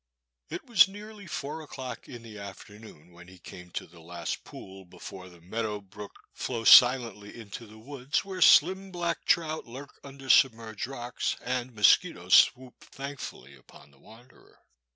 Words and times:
It 0.49 0.65
was 0.65 0.87
nearly 0.87 1.27
four 1.27 1.61
o'clock 1.61 2.09
in 2.09 2.23
the 2.23 2.39
afternoon 2.39 3.11
when 3.11 3.27
he 3.27 3.37
came 3.37 3.69
to 3.73 3.85
the 3.85 3.99
last 3.99 4.43
pool, 4.43 4.83
before 4.83 5.29
the 5.29 5.41
meadow 5.41 5.79
brook 5.79 6.23
flows 6.33 6.69
silently 6.69 7.39
into 7.39 7.67
the 7.67 7.77
woods 7.77 8.25
where 8.25 8.41
slim 8.41 8.89
black 8.91 9.25
trout 9.25 9.67
lurk 9.67 9.99
under 10.03 10.27
submerged 10.27 10.87
rocks 10.87 11.35
and 11.41 11.75
mosquitos 11.75 12.33
swoop 12.33 12.79
thankfully 12.83 13.53
upon 13.55 13.91
the 13.91 13.99
wanderer. 13.99 14.63